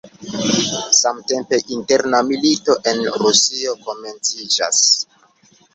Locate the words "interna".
1.77-2.23